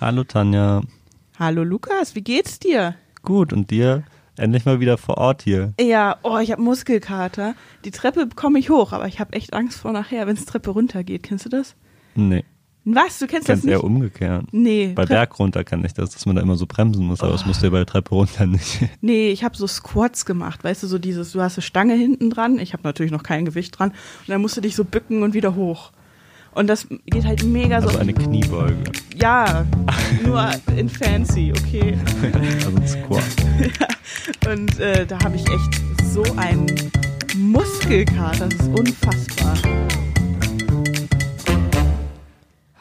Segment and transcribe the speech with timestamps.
[0.00, 0.82] Hallo Tanja.
[1.38, 2.94] Hallo Lukas, wie geht's dir?
[3.22, 4.02] Gut, und dir?
[4.36, 5.74] Endlich mal wieder vor Ort hier.
[5.78, 7.54] Ja, oh, ich habe Muskelkater.
[7.84, 10.70] Die Treppe komme ich hoch, aber ich habe echt Angst vor nachher, wenn es Treppe
[10.70, 11.22] runtergeht.
[11.22, 11.74] Kennst du das?
[12.14, 12.44] Nee.
[12.86, 13.18] Was?
[13.18, 13.72] Du kennst Kennst das nicht?
[13.74, 14.46] eher umgekehrt.
[14.52, 14.92] Nee.
[14.94, 17.32] Bei Tre- Berg runter kann ich das, dass man da immer so bremsen muss, aber
[17.32, 18.78] das musst du ja bei der Treppe runter nicht.
[19.02, 22.30] Nee, ich habe so Squats gemacht, weißt du, so dieses, du hast eine Stange hinten
[22.30, 25.22] dran, ich habe natürlich noch kein Gewicht dran und dann musst du dich so bücken
[25.22, 25.92] und wieder hoch.
[26.52, 27.88] Und das geht halt mega so.
[27.88, 28.76] Also eine Kniebeuge.
[29.14, 29.64] ja,
[30.24, 31.96] nur in fancy, okay.
[32.64, 34.48] Also ein Squat.
[34.48, 35.80] Und äh, da habe ich echt
[36.12, 36.66] so einen
[37.36, 39.56] Muskelkater, das ist unfassbar.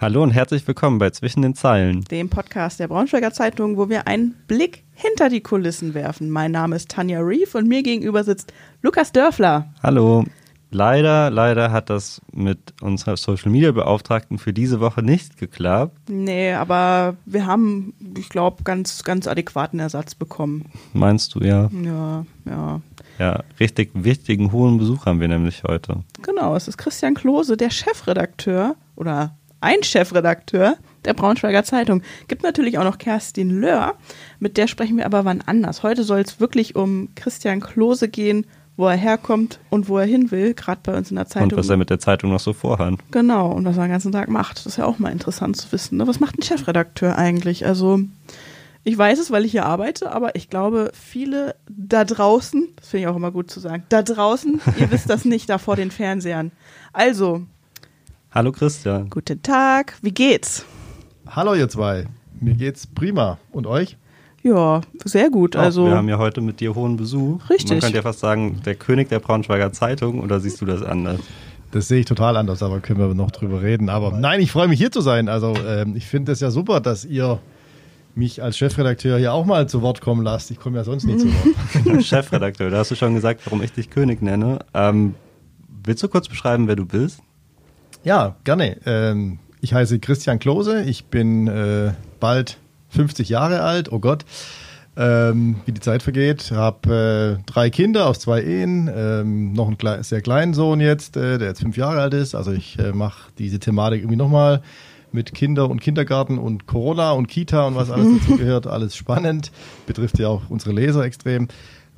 [0.02, 2.06] Hallo und herzlich willkommen bei Zwischen den Zeilen.
[2.06, 6.30] Dem Podcast der Braunschweiger Zeitung, wo wir einen Blick hinter die Kulissen werfen.
[6.30, 9.74] Mein Name ist Tanja Reef und mir gegenüber sitzt Lukas Dörfler.
[9.84, 10.24] Hallo.
[10.72, 15.98] Leider, leider hat das mit unserer Social Media Beauftragten für diese Woche nicht geklappt.
[16.10, 20.66] Nee, aber wir haben, ich glaube, ganz, ganz adäquaten Ersatz bekommen.
[20.94, 21.70] Meinst du ja?
[21.84, 22.82] Ja, ja.
[23.18, 26.04] Ja, richtig wichtigen hohen Besuch haben wir nämlich heute.
[26.22, 32.02] Genau, es ist Christian Klose, der Chefredakteur oder ein Chefredakteur der Braunschweiger Zeitung.
[32.28, 33.96] Gibt natürlich auch noch Kerstin Löhr,
[34.40, 35.84] mit der sprechen wir aber wann anders.
[35.84, 38.46] Heute soll es wirklich um Christian Klose gehen,
[38.80, 41.50] wo er herkommt und wo er hin will, gerade bei uns in der Zeitung.
[41.52, 42.94] Und was er mit der Zeitung noch so vorhat.
[43.12, 44.56] Genau, und was er den ganzen Tag macht.
[44.56, 45.98] Das ist ja auch mal interessant zu wissen.
[45.98, 46.08] Ne?
[46.08, 47.66] Was macht ein Chefredakteur eigentlich?
[47.66, 48.00] Also,
[48.86, 53.02] ich weiß es, weil ich hier arbeite, aber ich glaube, viele da draußen, das finde
[53.02, 55.92] ich auch immer gut zu sagen, da draußen, ihr wisst das nicht, da vor den
[55.92, 56.54] Fernsehern.
[56.94, 57.42] Also,
[58.32, 59.10] Hallo Christian.
[59.10, 60.64] guten Tag, wie geht's?
[61.28, 62.06] Hallo ihr zwei,
[62.40, 63.40] mir geht's prima.
[63.52, 63.98] Und euch?
[64.44, 65.56] Ja, sehr gut.
[65.56, 67.50] Auch, Also, wir haben ja heute mit dir hohen Besuch.
[67.50, 67.72] Richtig.
[67.72, 71.20] Man könnte ja fast sagen, der König der Braunschweiger Zeitung, oder siehst du das anders?
[71.72, 73.90] Das sehe ich total anders, aber können wir noch drüber reden.
[73.90, 75.30] Aber nein, ich freue mich hier zu sein.
[75.30, 77.40] Also ähm, ich finde es ja super, dass ihr
[78.16, 80.50] mich als Chefredakteur hier auch mal zu Wort kommen lasst.
[80.50, 81.28] Ich komme ja sonst nicht zu
[81.86, 82.04] Wort.
[82.04, 84.60] Chefredakteur, da hast du schon gesagt, warum ich dich König nenne.
[84.74, 85.14] Ähm,
[85.84, 87.20] willst du kurz beschreiben, wer du bist?
[88.04, 88.78] Ja, gerne.
[88.86, 92.58] Ähm, ich heiße Christian Klose, ich bin äh, bald
[92.90, 94.26] 50 Jahre alt, oh Gott,
[94.98, 96.52] ähm, wie die Zeit vergeht.
[96.52, 101.16] Habe äh, drei Kinder aus zwei Ehen, ähm, noch einen klei sehr kleinen Sohn jetzt,
[101.18, 102.36] äh, der jetzt fünf Jahre alt ist.
[102.36, 104.62] Also ich äh, mache diese Thematik irgendwie nochmal
[105.12, 108.68] mit Kinder und Kindergarten und Corona und Kita und was alles dazu gehört.
[108.68, 109.52] Alles spannend,
[109.86, 111.48] betrifft ja auch unsere Leser extrem.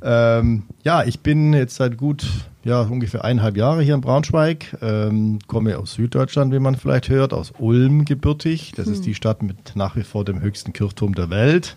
[0.04, 2.26] Ähm, ja, ich bin jetzt seit gut,
[2.64, 7.34] ja, ungefähr eineinhalb Jahre hier in Braunschweig, ähm, komme aus Süddeutschland, wie man vielleicht hört,
[7.34, 8.74] aus Ulm gebürtig.
[8.76, 11.76] Das ist die Stadt mit nach wie vor dem höchsten Kirchturm der Welt.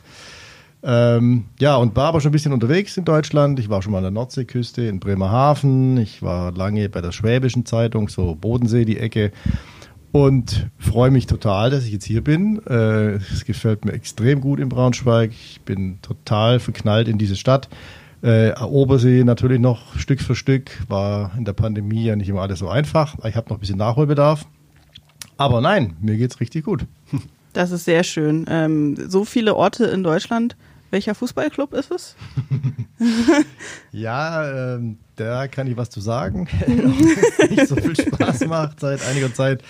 [0.86, 3.58] Ähm, ja, und war aber schon ein bisschen unterwegs in Deutschland.
[3.58, 5.96] Ich war schon mal an der Nordseeküste in Bremerhaven.
[5.96, 9.32] Ich war lange bei der Schwäbischen Zeitung, so Bodensee, die Ecke.
[10.12, 12.60] Und freue mich total, dass ich jetzt hier bin.
[12.66, 15.32] Äh, Es gefällt mir extrem gut in Braunschweig.
[15.32, 17.68] Ich bin total verknallt in diese Stadt.
[18.24, 20.70] Äh, Obersee natürlich noch Stück für Stück.
[20.88, 23.16] War in der Pandemie ja nicht immer alles so einfach.
[23.22, 24.46] Ich habe noch ein bisschen Nachholbedarf.
[25.36, 26.86] Aber nein, mir geht's richtig gut.
[27.52, 28.46] das ist sehr schön.
[28.48, 30.56] Ähm, so viele Orte in Deutschland.
[30.94, 32.14] Welcher Fußballclub ist es?
[33.90, 36.48] Ja, ähm, da kann ich was zu sagen.
[37.50, 39.62] Nicht so viel Spaß macht seit einiger Zeit.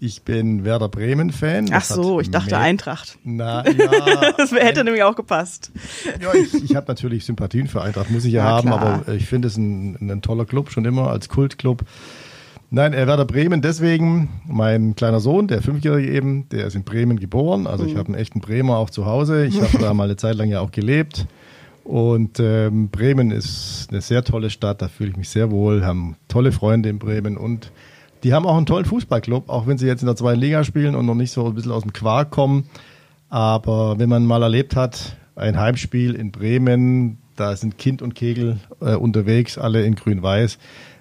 [0.00, 1.70] Ich bin Werder Bremen-Fan.
[1.72, 3.16] Ach so, ich dachte Eintracht.
[3.22, 5.70] Na ja, Das hätte nämlich auch gepasst.
[6.20, 8.82] ja ich, ich habe natürlich Sympathien für Eintracht, muss ich ja Na haben, klar.
[9.04, 11.84] aber ich finde es ein, ein toller Club, schon immer als Kultclub.
[12.76, 17.18] Nein, äh, Werder Bremen deswegen, mein kleiner Sohn, der Fünfjährige eben, der ist in Bremen
[17.18, 17.66] geboren.
[17.66, 17.88] Also Mhm.
[17.88, 19.46] ich habe einen echten Bremer auch zu Hause.
[19.46, 21.26] Ich habe da mal eine Zeit lang ja auch gelebt.
[21.84, 26.16] Und ähm, Bremen ist eine sehr tolle Stadt, da fühle ich mich sehr wohl, haben
[26.28, 27.72] tolle Freunde in Bremen und
[28.24, 30.96] die haben auch einen tollen Fußballclub, auch wenn sie jetzt in der zweiten Liga spielen
[30.96, 32.64] und noch nicht so ein bisschen aus dem Quark kommen.
[33.30, 38.58] Aber wenn man mal erlebt hat, ein Heimspiel in Bremen, da sind Kind und Kegel
[38.82, 40.58] äh, unterwegs, alle in grün-weiß,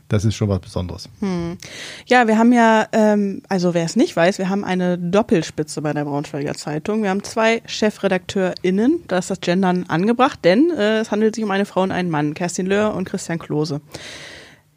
[0.08, 1.10] das ist schon was Besonderes.
[2.06, 5.94] Ja, wir haben ja, ähm, also wer es nicht weiß, wir haben eine Doppelspitze bei
[5.94, 7.04] der Braunschweiger Zeitung.
[7.04, 11.52] Wir haben zwei ChefredakteurInnen, da ist das Gendern angebracht, denn äh, es handelt sich um
[11.52, 13.82] eine Frau und einen Mann, Kerstin Löhr und Christian Klose.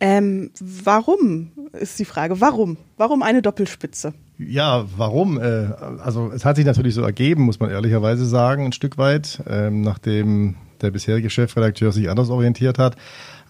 [0.00, 2.76] Ähm, warum ist die Frage, warum?
[2.96, 4.14] Warum eine Doppelspitze?
[4.38, 5.40] Ja, warum?
[5.40, 5.68] Äh,
[6.00, 9.80] Also es hat sich natürlich so ergeben, muss man ehrlicherweise sagen, ein Stück weit, ähm,
[9.82, 12.96] nachdem der bisherige Chefredakteur sich anders orientiert hat.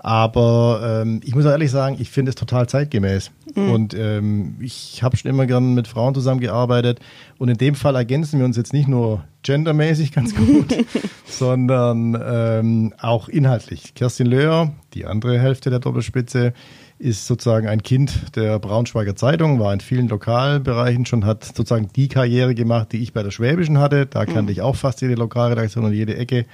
[0.01, 3.31] Aber ähm, ich muss auch ehrlich sagen, ich finde es total zeitgemäß.
[3.55, 3.71] Mhm.
[3.71, 7.01] Und ähm, ich habe schon immer gern mit Frauen zusammengearbeitet.
[7.39, 10.75] Und in dem Fall ergänzen wir uns jetzt nicht nur gendermäßig ganz gut,
[11.27, 13.95] sondern ähm, auch inhaltlich.
[13.95, 16.53] Kerstin Löhr, die andere Hälfte der Doppelspitze,
[16.99, 22.09] ist sozusagen ein Kind der Braunschweiger Zeitung, war in vielen Lokalbereichen schon, hat sozusagen die
[22.09, 24.07] Karriere gemacht, die ich bei der Schwäbischen hatte.
[24.07, 24.49] Da kannte mhm.
[24.51, 26.47] ich auch fast jede Lokalredaktion und jede Ecke.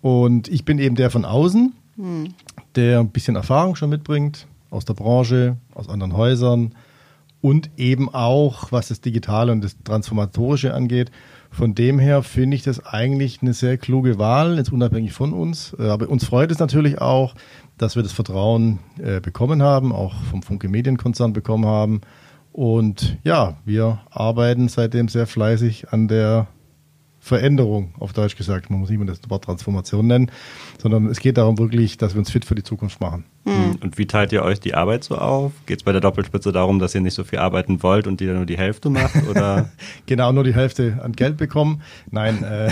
[0.00, 1.72] Und ich bin eben der von außen,
[2.74, 6.74] der ein bisschen Erfahrung schon mitbringt, aus der Branche, aus anderen Häusern
[7.40, 11.10] und eben auch, was das Digitale und das Transformatorische angeht.
[11.50, 15.74] Von dem her finde ich das eigentlich eine sehr kluge Wahl, jetzt unabhängig von uns.
[15.78, 17.34] Äh, aber uns freut es natürlich auch,
[17.78, 22.00] dass wir das Vertrauen äh, bekommen haben, auch vom Funke Medienkonzern bekommen haben.
[22.52, 26.48] Und ja, wir arbeiten seitdem sehr fleißig an der
[27.26, 28.70] Veränderung, auf Deutsch gesagt.
[28.70, 30.30] Man muss nicht mehr das Wort Transformation nennen,
[30.78, 33.24] sondern es geht darum wirklich, dass wir uns fit für die Zukunft machen.
[33.44, 33.78] Mhm.
[33.82, 35.50] Und wie teilt ihr euch die Arbeit so auf?
[35.66, 38.26] Geht es bei der Doppelspitze darum, dass ihr nicht so viel arbeiten wollt und die
[38.26, 39.16] dann nur die Hälfte macht?
[39.28, 39.70] Oder?
[40.06, 41.82] genau, nur die Hälfte an Geld bekommen.
[42.12, 42.70] Nein, äh,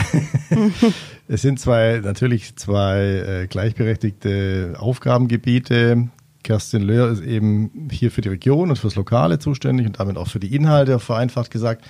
[1.27, 6.11] es sind zwei, natürlich zwei äh, gleichberechtigte Aufgabengebiete.
[6.45, 10.29] Kerstin Löhr ist eben hier für die Region und fürs Lokale zuständig und damit auch
[10.29, 11.85] für die Inhalte, vereinfacht gesagt.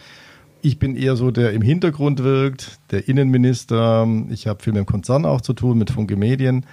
[0.65, 4.09] Ich bin eher so, der im Hintergrund wirkt, der Innenminister.
[4.31, 6.65] Ich habe viel mit dem Konzern auch zu tun, mit Funke Medien.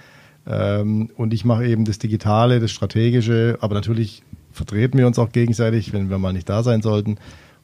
[0.46, 5.30] Ähm, und ich mache eben das Digitale, das Strategische, aber natürlich vertreten wir uns auch
[5.30, 7.16] gegenseitig, wenn wir mal nicht da sein sollten.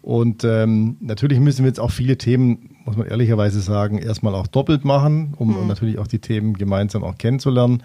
[0.03, 4.49] Und ähm, natürlich müssen wir jetzt auch viele Themen, muss man ehrlicherweise sagen, erstmal auch
[4.49, 5.67] doppelt machen, um mhm.
[5.67, 7.83] natürlich auch die Themen gemeinsam auch kennenzulernen.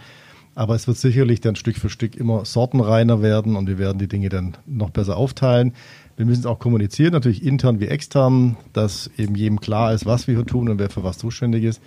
[0.54, 4.10] Aber es wird sicherlich dann Stück für Stück immer sortenreiner werden und wir werden die
[4.10, 5.74] Dinge dann noch besser aufteilen.
[6.16, 10.28] Wir müssen es auch kommunizieren, natürlich intern wie extern, dass eben jedem klar ist, was
[10.28, 11.82] wir hier tun und wer für was zuständig ist.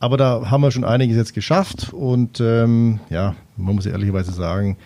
[0.00, 4.76] Aber da haben wir schon einiges jetzt geschafft und ähm, ja, man muss ehrlicherweise sagen,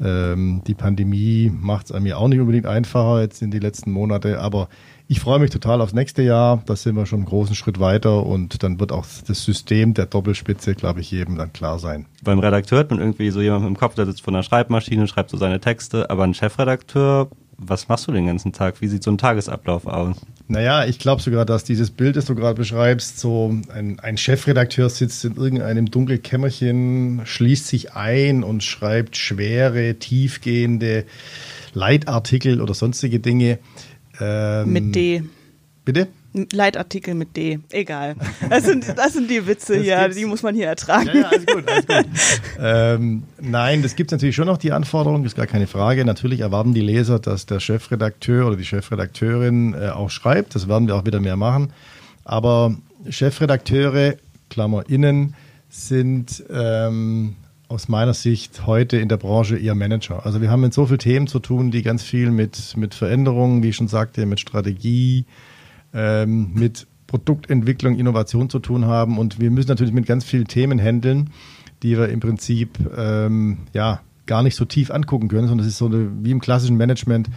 [0.00, 3.90] ähm, die Pandemie macht es einem ja auch nicht unbedingt einfacher jetzt in die letzten
[3.90, 4.68] Monate, aber
[5.08, 6.62] ich freue mich total aufs nächste Jahr.
[6.66, 10.06] Da sind wir schon einen großen Schritt weiter und dann wird auch das System der
[10.06, 12.06] Doppelspitze, glaube ich, jedem dann klar sein.
[12.22, 15.30] Beim Redakteur hat man irgendwie so jemand im Kopf, der sitzt vor einer Schreibmaschine, schreibt
[15.30, 17.28] so seine Texte, aber ein Chefredakteur
[17.62, 18.80] was machst du den ganzen Tag?
[18.80, 20.16] Wie sieht so ein Tagesablauf aus?
[20.48, 24.88] Naja, ich glaube sogar, dass dieses Bild, das du gerade beschreibst, so ein, ein, Chefredakteur
[24.88, 31.04] sitzt in irgendeinem Dunkelkämmerchen, schließt sich ein und schreibt schwere, tiefgehende
[31.74, 33.58] Leitartikel oder sonstige Dinge.
[34.18, 35.22] Ähm, Mit D.
[35.84, 36.08] Bitte?
[36.32, 37.58] Leitartikel mit D.
[37.70, 38.14] Egal.
[38.48, 41.08] Das sind, das sind die Witze das hier, die muss man hier ertragen.
[41.08, 42.06] Ja, ja alles gut, alles gut.
[42.60, 46.04] ähm, nein, das gibt es natürlich schon noch die Anforderung, ist gar keine Frage.
[46.04, 50.54] Natürlich erwarten die Leser, dass der Chefredakteur oder die Chefredakteurin äh, auch schreibt.
[50.54, 51.72] Das werden wir auch wieder mehr machen.
[52.24, 52.76] Aber
[53.08, 54.14] Chefredakteure,
[54.50, 55.34] Klammer innen,
[55.68, 57.36] sind ähm,
[57.68, 60.26] aus meiner Sicht heute in der Branche eher Manager.
[60.26, 63.62] Also wir haben mit so vielen Themen zu tun, die ganz viel mit, mit Veränderungen,
[63.62, 65.24] wie ich schon sagte, mit Strategie,
[65.94, 69.18] ähm, mit Produktentwicklung, Innovation zu tun haben.
[69.18, 71.30] Und wir müssen natürlich mit ganz vielen Themen handeln,
[71.82, 75.78] die wir im Prinzip ähm, ja, gar nicht so tief angucken können, sondern es ist
[75.78, 77.28] so eine, wie im klassischen Management.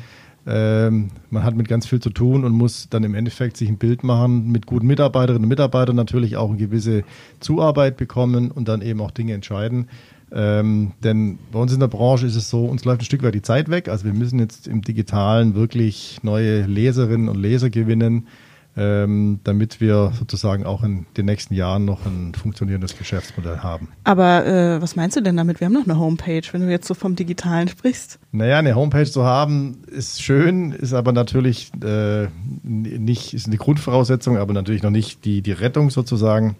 [0.45, 3.77] Ähm, man hat mit ganz viel zu tun und muss dann im Endeffekt sich ein
[3.77, 7.03] Bild machen, mit guten Mitarbeiterinnen und Mitarbeitern natürlich auch eine gewisse
[7.39, 9.87] Zuarbeit bekommen und dann eben auch Dinge entscheiden.
[10.31, 13.35] Ähm, denn bei uns in der Branche ist es so, uns läuft ein Stück weit
[13.35, 13.87] die Zeit weg.
[13.87, 18.27] Also wir müssen jetzt im Digitalen wirklich neue Leserinnen und Leser gewinnen
[18.75, 23.89] ähm, damit wir sozusagen auch in den nächsten Jahren noch ein funktionierendes Geschäftsmodell haben.
[24.03, 25.59] Aber äh, was meinst du denn damit?
[25.59, 28.19] Wir haben noch eine Homepage, wenn du jetzt so vom Digitalen sprichst.
[28.31, 32.27] Naja, eine Homepage zu haben ist schön, ist aber natürlich äh,
[32.63, 36.55] nicht, ist eine Grundvoraussetzung, aber natürlich noch nicht die, die Rettung sozusagen.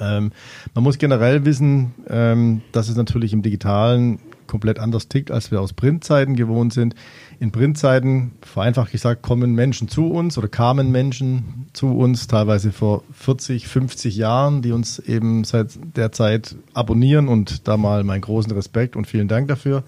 [0.00, 0.32] Ähm,
[0.74, 5.60] man muss generell wissen, ähm, dass es natürlich im Digitalen komplett anders tickt, als wir
[5.60, 6.94] aus Printzeiten gewohnt sind.
[7.38, 13.04] In Printzeiten, vereinfacht gesagt, kommen Menschen zu uns oder kamen Menschen zu uns, teilweise vor
[13.12, 18.50] 40, 50 Jahren, die uns eben seit der Zeit abonnieren und da mal meinen großen
[18.52, 19.84] Respekt und vielen Dank dafür.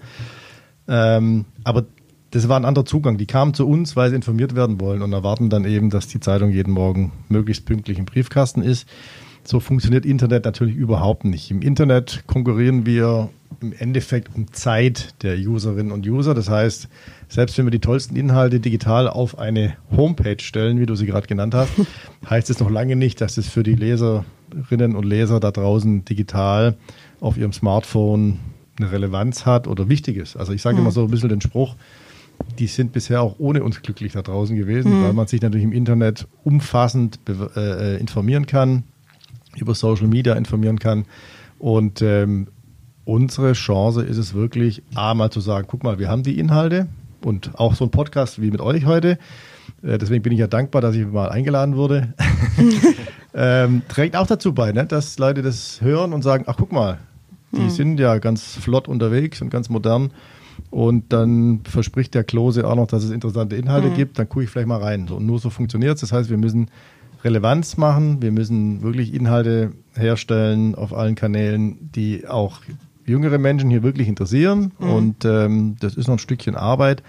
[0.87, 1.85] Ähm, aber
[2.31, 3.17] das war ein anderer Zugang.
[3.17, 6.21] Die kamen zu uns, weil sie informiert werden wollen und erwarten dann eben, dass die
[6.21, 8.87] Zeitung jeden Morgen möglichst pünktlich im Briefkasten ist.
[9.43, 11.51] So funktioniert Internet natürlich überhaupt nicht.
[11.51, 13.29] Im Internet konkurrieren wir
[13.61, 16.33] im Endeffekt um Zeit der Userinnen und User.
[16.33, 16.87] Das heißt,
[17.29, 21.27] selbst wenn wir die tollsten Inhalte digital auf eine Homepage stellen, wie du sie gerade
[21.27, 21.71] genannt hast,
[22.29, 26.75] heißt es noch lange nicht, dass es für die Leserinnen und Leser da draußen digital
[27.19, 28.39] auf ihrem Smartphone
[28.77, 30.35] eine Relevanz hat oder wichtig ist.
[30.35, 30.81] Also ich sage mhm.
[30.81, 31.75] immer so ein bisschen den Spruch,
[32.57, 35.03] die sind bisher auch ohne uns glücklich da draußen gewesen, mhm.
[35.03, 37.19] weil man sich natürlich im Internet umfassend
[37.55, 38.83] äh, informieren kann
[39.57, 41.05] über Social Media informieren kann.
[41.59, 42.47] Und ähm,
[43.05, 46.87] unsere Chance ist es wirklich, A, mal zu sagen, guck mal, wir haben die Inhalte
[47.23, 49.17] und auch so ein Podcast wie mit euch heute.
[49.83, 52.13] Äh, deswegen bin ich ja dankbar, dass ich mal eingeladen wurde.
[53.33, 56.99] ähm, trägt auch dazu bei, ne, dass Leute das hören und sagen, ach guck mal,
[57.51, 57.69] die hm.
[57.69, 60.11] sind ja ganz flott unterwegs und ganz modern.
[60.69, 63.95] Und dann verspricht der Klose auch noch, dass es interessante Inhalte hm.
[63.95, 64.19] gibt.
[64.19, 65.07] Dann gucke ich vielleicht mal rein.
[65.07, 66.01] So, und nur so funktioniert es.
[66.01, 66.69] Das heißt, wir müssen
[67.23, 68.21] Relevanz machen.
[68.21, 72.61] Wir müssen wirklich Inhalte herstellen auf allen Kanälen, die auch
[73.11, 74.71] jüngere Menschen hier wirklich interessieren.
[74.79, 74.89] Mhm.
[74.89, 77.03] Und ähm, das ist noch ein Stückchen Arbeit.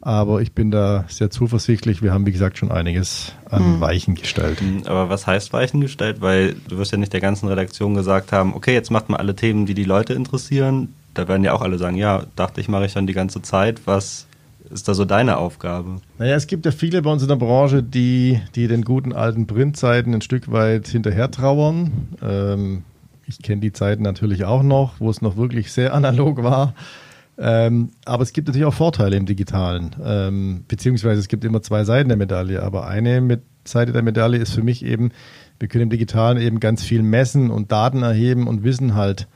[0.00, 2.02] Aber ich bin da sehr zuversichtlich.
[2.02, 3.80] Wir haben, wie gesagt, schon einiges an mhm.
[3.80, 4.62] Weichen gestellt.
[4.62, 6.20] Mhm, aber was heißt Weichen gestellt?
[6.20, 9.34] Weil du wirst ja nicht der ganzen Redaktion gesagt haben, okay, jetzt macht mal alle
[9.34, 10.94] Themen, die die Leute interessieren.
[11.14, 13.80] Da werden ja auch alle sagen, ja, dachte ich, mache ich dann die ganze Zeit.
[13.86, 14.28] Was
[14.70, 16.00] ist da so deine Aufgabe?
[16.18, 19.46] Naja, es gibt ja viele bei uns in der Branche, die, die den guten alten
[19.46, 22.08] Printzeiten ein Stück weit hinterher trauern.
[22.22, 22.84] Ähm,
[23.28, 26.74] ich kenne die Zeiten natürlich auch noch, wo es noch wirklich sehr analog war.
[27.40, 29.94] Ähm, aber es gibt natürlich auch Vorteile im Digitalen.
[30.04, 32.62] Ähm, beziehungsweise es gibt immer zwei Seiten der Medaille.
[32.62, 35.12] Aber eine mit Seite der Medaille ist für mich eben,
[35.60, 39.28] wir können im Digitalen eben ganz viel messen und Daten erheben und wissen halt,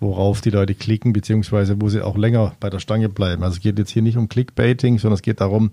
[0.00, 3.42] worauf die Leute klicken, beziehungsweise wo sie auch länger bei der Stange bleiben.
[3.42, 5.72] Also es geht jetzt hier nicht um Clickbaiting, sondern es geht darum,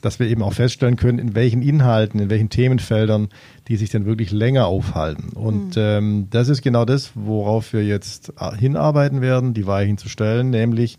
[0.00, 3.28] dass wir eben auch feststellen können, in welchen Inhalten, in welchen Themenfeldern
[3.68, 5.30] die sich dann wirklich länger aufhalten.
[5.34, 5.82] Und mhm.
[5.82, 10.50] ähm, das ist genau das, worauf wir jetzt äh, hinarbeiten werden, die Weichen zu stellen,
[10.50, 10.98] nämlich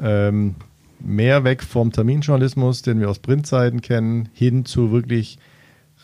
[0.00, 0.54] ähm,
[1.00, 5.38] mehr weg vom Terminjournalismus, den wir aus Printzeiten kennen, hin zu wirklich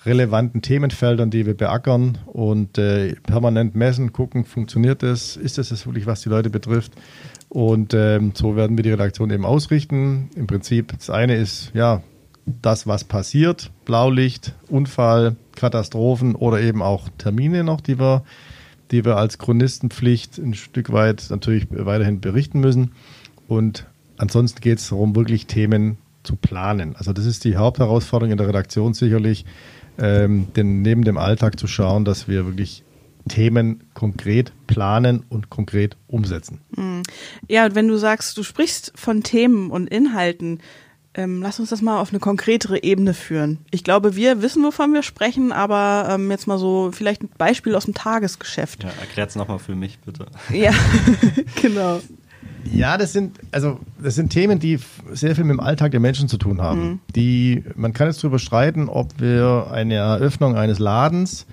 [0.06, 5.86] relevanten Themenfeldern, die wir beackern und äh, permanent messen, gucken, funktioniert das, ist das, das
[5.86, 6.92] wirklich, was die Leute betrifft.
[7.48, 10.30] Und ähm, so werden wir die Redaktion eben ausrichten.
[10.36, 12.02] Im Prinzip, das eine ist, ja,
[12.46, 18.22] das, was passiert, Blaulicht, Unfall, Katastrophen oder eben auch Termine noch, die wir,
[18.92, 22.92] die wir als Chronistenpflicht ein Stück weit natürlich weiterhin berichten müssen.
[23.48, 23.86] Und
[24.16, 26.94] ansonsten geht es darum, wirklich Themen zu planen.
[26.96, 29.44] Also das ist die Hauptherausforderung in der Redaktion sicherlich,
[29.98, 32.84] ähm, denn neben dem Alltag zu schauen, dass wir wirklich
[33.28, 36.60] Themen konkret planen und konkret umsetzen.
[36.76, 37.02] Hm.
[37.48, 40.60] Ja, wenn du sagst, du sprichst von Themen und Inhalten,
[41.14, 43.58] ähm, lass uns das mal auf eine konkretere Ebene führen.
[43.70, 47.74] Ich glaube, wir wissen, wovon wir sprechen, aber ähm, jetzt mal so vielleicht ein Beispiel
[47.74, 48.84] aus dem Tagesgeschäft.
[48.84, 50.26] Ja, erklär's nochmal für mich, bitte.
[50.52, 50.72] Ja,
[51.62, 52.00] genau.
[52.72, 54.78] Ja, das sind, also, das sind Themen, die
[55.12, 56.82] sehr viel mit dem Alltag der Menschen zu tun haben.
[56.82, 57.00] Mhm.
[57.14, 61.46] Die, man kann jetzt darüber streiten, ob wir eine Eröffnung eines Ladens,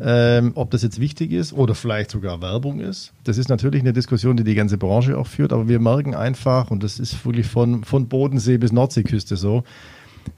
[0.00, 3.12] ähm, ob das jetzt wichtig ist oder vielleicht sogar Werbung ist.
[3.24, 6.70] Das ist natürlich eine Diskussion, die die ganze Branche auch führt, aber wir merken einfach,
[6.70, 9.64] und das ist wirklich von, von Bodensee bis Nordseeküste so,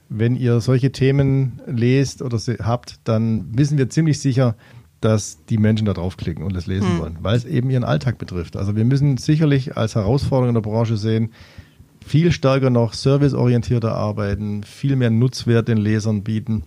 [0.09, 4.55] wenn ihr solche Themen lest oder habt, dann wissen wir ziemlich sicher,
[5.01, 6.99] dass die Menschen da draufklicken und das lesen hm.
[6.99, 8.55] wollen, weil es eben ihren Alltag betrifft.
[8.55, 11.31] Also wir müssen sicherlich als Herausforderung in der Branche sehen,
[12.05, 16.63] viel stärker noch serviceorientierter arbeiten, viel mehr Nutzwert den Lesern bieten.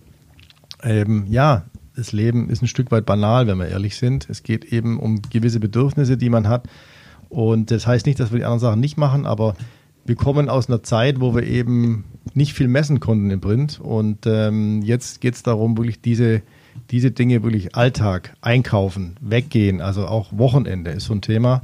[0.83, 4.29] Ähm, ja, das Leben ist ein Stück weit banal, wenn wir ehrlich sind.
[4.29, 6.67] Es geht eben um gewisse Bedürfnisse, die man hat.
[7.29, 9.55] Und das heißt nicht, dass wir die anderen Sachen nicht machen, aber
[10.05, 13.79] wir kommen aus einer Zeit, wo wir eben nicht viel messen konnten im Print.
[13.79, 16.41] Und ähm, jetzt geht es darum, wirklich diese
[16.91, 21.61] diese Dinge wirklich Alltag, einkaufen, weggehen, also auch Wochenende ist so ein Thema.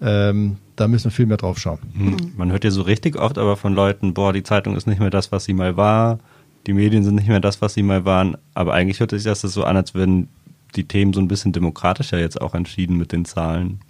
[0.00, 1.78] Ähm, da müssen wir viel mehr drauf schauen.
[1.94, 2.32] Mhm.
[2.36, 5.10] Man hört ja so richtig oft aber von Leuten, boah, die Zeitung ist nicht mehr
[5.10, 6.18] das, was sie mal war,
[6.66, 8.36] die Medien sind nicht mehr das, was sie mal waren.
[8.54, 10.28] Aber eigentlich hört sich das so an, als würden
[10.74, 13.80] die Themen so ein bisschen demokratischer jetzt auch entschieden mit den Zahlen.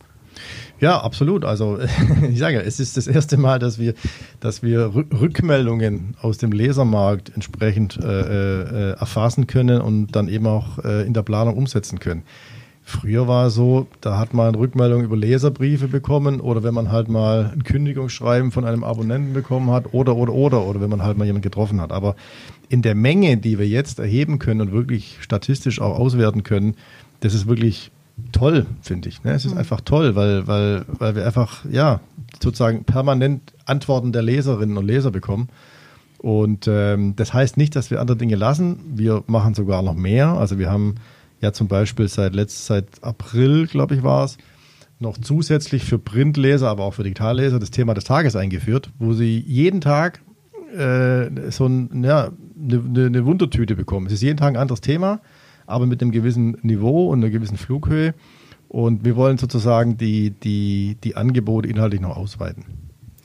[0.81, 1.45] Ja, absolut.
[1.45, 1.79] Also
[2.31, 3.95] ich sage, es ist das erste Mal, dass wir,
[4.41, 10.79] dass wir Rückmeldungen aus dem Lesermarkt entsprechend äh, äh, erfassen können und dann eben auch
[10.85, 12.23] äh, in der Planung umsetzen können.
[12.89, 17.09] Früher war es so, da hat man Rückmeldungen über Leserbriefe bekommen oder wenn man halt
[17.09, 21.19] mal ein Kündigungsschreiben von einem Abonnenten bekommen hat oder oder oder oder wenn man halt
[21.19, 21.91] mal jemanden getroffen hat.
[21.91, 22.15] Aber
[22.69, 26.77] in der Menge, die wir jetzt erheben können und wirklich statistisch auch auswerten können,
[27.19, 27.91] das ist wirklich
[28.33, 29.23] toll, finde ich.
[29.25, 29.33] Ne?
[29.33, 29.59] Es ist mhm.
[29.59, 32.01] einfach toll, weil, weil, weil wir einfach, ja,
[32.43, 35.49] sozusagen permanent Antworten der Leserinnen und Leser bekommen.
[36.19, 38.79] Und ähm, das heißt nicht, dass wir andere Dinge lassen.
[38.95, 40.29] Wir machen sogar noch mehr.
[40.29, 40.97] Also wir haben
[41.41, 44.39] ja zum Beispiel seit letzt, seit April, glaube ich, war es,
[44.99, 49.39] noch zusätzlich für Printleser, aber auch für Digitalleser das Thema des Tages eingeführt, wo sie
[49.47, 50.23] jeden Tag
[50.75, 54.07] äh, so ein, ja, eine, eine Wundertüte bekommen.
[54.07, 55.21] Es ist jeden Tag ein anderes Thema
[55.67, 58.15] aber mit einem gewissen Niveau und einer gewissen Flughöhe.
[58.69, 62.65] Und wir wollen sozusagen die, die, die Angebote inhaltlich noch ausweiten.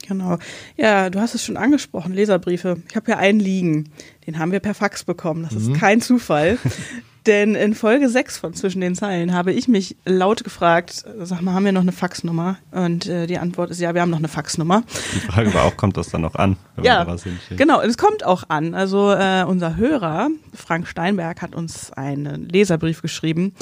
[0.06, 0.38] Genau.
[0.76, 2.78] Ja, du hast es schon angesprochen, Leserbriefe.
[2.88, 3.88] Ich habe ja einen liegen.
[4.26, 5.44] Den haben wir per Fax bekommen.
[5.44, 5.74] Das ist mhm.
[5.74, 6.58] kein Zufall.
[7.26, 11.54] Denn in Folge 6 von Zwischen den Zeilen habe ich mich laut gefragt, sag mal,
[11.54, 12.56] haben wir noch eine Faxnummer?
[12.72, 14.82] Und äh, die Antwort ist ja, wir haben noch eine Faxnummer.
[15.14, 16.56] Die Frage war auch, kommt das dann noch an?
[16.82, 17.06] Ja,
[17.50, 18.74] genau, es kommt auch an.
[18.74, 23.54] Also äh, unser Hörer, Frank Steinberg, hat uns einen Leserbrief geschrieben.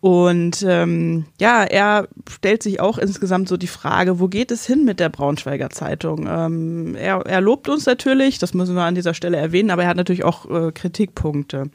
[0.00, 4.84] Und ähm, ja, er stellt sich auch insgesamt so die Frage, wo geht es hin
[4.84, 6.26] mit der Braunschweiger Zeitung?
[6.28, 9.88] Ähm, er, er lobt uns natürlich, das müssen wir an dieser Stelle erwähnen, aber er
[9.88, 11.70] hat natürlich auch äh, Kritikpunkte.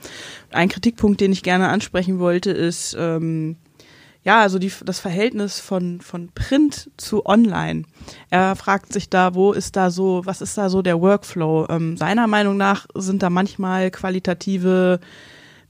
[0.51, 3.57] Ein Kritikpunkt, den ich gerne ansprechen wollte, ist ähm,
[4.23, 7.83] ja, also die, das Verhältnis von, von Print zu Online.
[8.29, 11.67] Er fragt sich da, wo ist da so, was ist da so der Workflow?
[11.69, 14.99] Ähm, seiner Meinung nach sind da manchmal qualitative,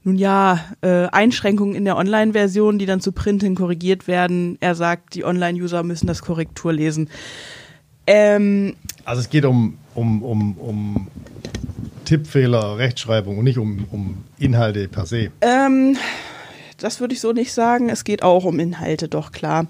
[0.02, 4.58] nun ja, äh, Einschränkungen in der Online-Version, die dann zu Print hin korrigiert werden.
[4.60, 7.08] Er sagt, die Online-User müssen das Korrektur lesen.
[8.06, 11.08] Ähm, also es geht um, um, um, um
[12.10, 15.30] Tippfehler, Rechtschreibung und nicht um, um Inhalte per se.
[15.42, 15.96] Ähm,
[16.76, 17.88] das würde ich so nicht sagen.
[17.88, 19.68] Es geht auch um Inhalte, doch klar.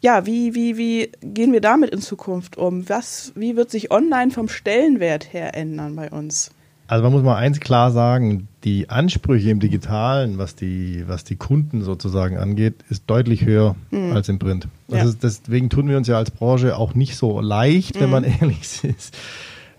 [0.00, 2.88] Ja, wie, wie, wie gehen wir damit in Zukunft um?
[2.88, 6.50] Was, wie wird sich online vom Stellenwert her ändern bei uns?
[6.88, 11.36] Also man muss mal eins klar sagen, die Ansprüche im Digitalen, was die, was die
[11.36, 14.16] Kunden sozusagen angeht, ist deutlich höher mhm.
[14.16, 14.66] als im Print.
[14.88, 15.04] Ja.
[15.04, 18.00] Ist, deswegen tun wir uns ja als Branche auch nicht so leicht, mhm.
[18.00, 19.16] wenn man ehrlich ist,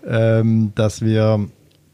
[0.06, 1.50] ähm, dass wir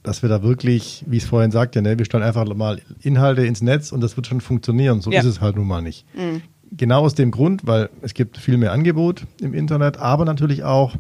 [0.07, 3.45] dass wir da wirklich, wie ich es vorhin sagte, ne, wir stellen einfach mal Inhalte
[3.45, 5.01] ins Netz und das wird schon funktionieren.
[5.01, 5.19] So ja.
[5.19, 6.07] ist es halt nun mal nicht.
[6.15, 6.43] Mhm.
[6.71, 10.95] Genau aus dem Grund, weil es gibt viel mehr Angebot im Internet, aber natürlich auch,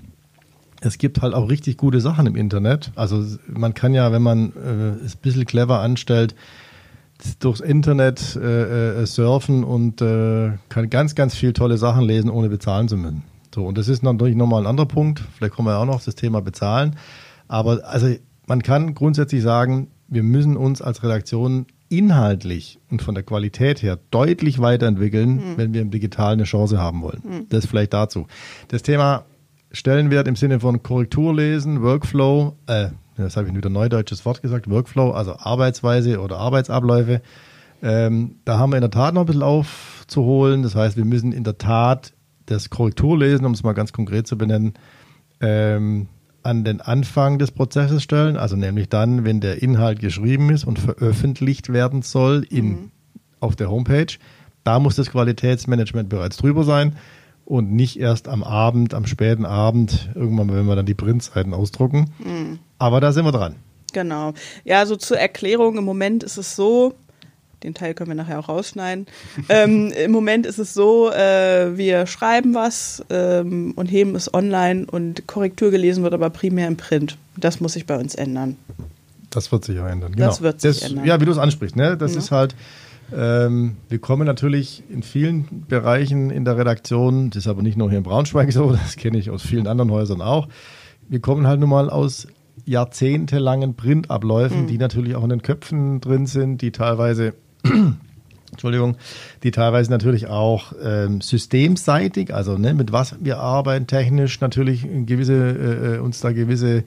[0.81, 2.91] es gibt halt auch richtig gute Sachen im Internet.
[2.97, 6.35] Also man kann ja, wenn man äh, es ein bisschen clever anstellt,
[7.39, 12.49] durchs Internet äh, äh, surfen und äh, kann ganz, ganz viel tolle Sachen lesen, ohne
[12.49, 13.23] bezahlen zu müssen.
[13.55, 15.23] So, und das ist natürlich nochmal ein anderer Punkt.
[15.37, 16.97] Vielleicht kommen wir auch noch das Thema bezahlen.
[17.49, 18.09] Aber also
[18.47, 23.99] man kann grundsätzlich sagen, wir müssen uns als Redaktion inhaltlich und von der Qualität her
[24.11, 25.57] deutlich weiterentwickeln, mhm.
[25.57, 27.23] wenn wir im Digitalen eine Chance haben wollen.
[27.25, 27.47] Mhm.
[27.49, 28.27] Das vielleicht dazu.
[28.69, 29.25] Das Thema
[29.71, 35.13] Stellenwert im Sinne von Korrekturlesen, Workflow, äh, das habe ich wieder neudeutsches Wort gesagt, Workflow,
[35.13, 37.23] also Arbeitsweise oder Arbeitsabläufe.
[37.83, 40.63] Ähm, da haben wir in der Tat noch ein bisschen aufzuholen.
[40.63, 42.13] Das heißt, wir müssen in der Tat
[42.47, 44.75] das Korrekturlesen, um es mal ganz konkret zu benennen,
[45.41, 46.09] ähm,
[46.47, 50.79] an den Anfang des Prozesses stellen, also nämlich dann, wenn der Inhalt geschrieben ist und
[50.79, 52.91] veröffentlicht werden soll in, mhm.
[53.41, 54.17] auf der Homepage.
[54.65, 56.97] Da muss das Qualitätsmanagement bereits drüber sein
[57.45, 62.13] und nicht erst am Abend, am späten Abend, irgendwann, wenn wir dann die Printseiten ausdrucken.
[62.19, 62.61] Mhm.
[62.79, 63.57] Aber da sind wir dran.
[63.93, 64.33] Genau.
[64.65, 66.95] Ja, also zur Erklärung, im Moment ist es so,
[67.63, 69.07] den Teil können wir nachher auch rausschneiden.
[69.49, 74.87] ähm, Im Moment ist es so, äh, wir schreiben was ähm, und heben es online
[74.91, 77.17] und Korrektur gelesen wird aber primär im Print.
[77.37, 78.57] Das muss sich bei uns ändern.
[79.31, 80.13] Das wird sich auch ändern.
[80.13, 80.27] Genau.
[80.27, 81.05] Das wird sich das, ändern.
[81.05, 81.77] Ja, wie du es ansprichst.
[81.77, 81.97] Ne?
[81.97, 82.19] Das ja.
[82.19, 82.55] ist halt,
[83.15, 87.89] ähm, wir kommen natürlich in vielen Bereichen in der Redaktion, das ist aber nicht nur
[87.89, 90.49] hier in Braunschweig so, das kenne ich aus vielen anderen Häusern auch.
[91.09, 92.27] Wir kommen halt nun mal aus
[92.65, 94.67] jahrzehntelangen Printabläufen, mhm.
[94.67, 97.35] die natürlich auch in den Köpfen drin sind, die teilweise
[98.51, 98.97] Entschuldigung,
[99.43, 105.35] die teilweise natürlich auch ähm, systemseitig, also ne, mit was wir arbeiten, technisch natürlich gewisse,
[105.35, 106.85] äh, äh, uns da gewisse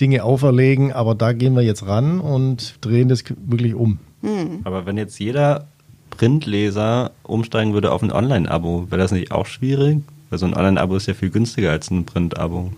[0.00, 4.00] Dinge auferlegen, aber da gehen wir jetzt ran und drehen das wirklich um.
[4.22, 4.60] Hm.
[4.64, 5.66] Aber wenn jetzt jeder
[6.10, 10.00] Printleser umsteigen würde auf ein Online-Abo, wäre das nicht auch schwierig?
[10.30, 12.72] Weil so ein Online-Abo ist ja viel günstiger als ein Print-Abo.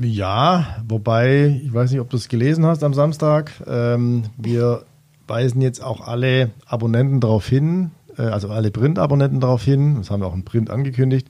[0.00, 3.52] Ja, wobei, ich weiß nicht, ob du es gelesen hast am Samstag.
[3.66, 4.82] Ähm, wir
[5.26, 10.20] weisen jetzt auch alle Abonnenten darauf hin, äh, also alle Print-Abonnenten darauf hin, das haben
[10.20, 11.28] wir auch im Print angekündigt,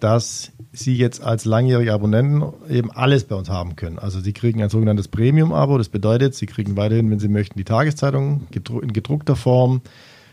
[0.00, 3.98] dass sie jetzt als langjährige Abonnenten eben alles bei uns haben können.
[3.98, 7.64] Also sie kriegen ein sogenanntes Premium-Abo, das bedeutet, sie kriegen weiterhin, wenn sie möchten, die
[7.64, 9.82] Tageszeitung in gedruckter Form.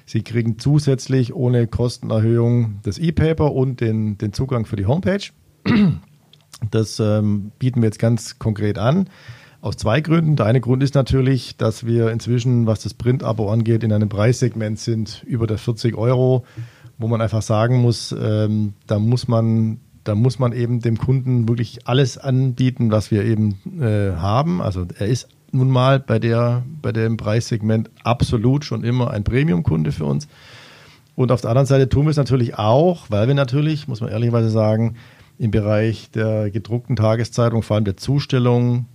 [0.05, 5.21] Sie kriegen zusätzlich ohne Kostenerhöhung das E-Paper und den, den Zugang für die Homepage.
[6.71, 9.07] Das ähm, bieten wir jetzt ganz konkret an.
[9.62, 10.38] Aus zwei Gründen.
[10.38, 14.80] Der eine Grund ist natürlich, dass wir inzwischen, was das Print-Abo angeht, in einem Preissegment
[14.80, 16.45] sind über der 40 Euro,
[16.98, 21.48] wo man einfach sagen muss, ähm, da muss man da muss man eben dem Kunden
[21.48, 24.62] wirklich alles anbieten, was wir eben äh, haben.
[24.62, 29.91] Also er ist nun mal bei der bei dem Preissegment absolut schon immer ein Premium-Kunde
[29.91, 30.28] für uns.
[31.15, 34.10] Und auf der anderen Seite tun wir es natürlich auch, weil wir natürlich, muss man
[34.10, 34.95] ehrlicherweise sagen,
[35.38, 38.86] im Bereich der gedruckten Tageszeitung, vor allem der Zustellung,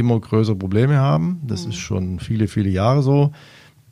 [0.00, 1.40] immer größere Probleme haben.
[1.46, 1.70] Das mhm.
[1.70, 3.32] ist schon viele, viele Jahre so.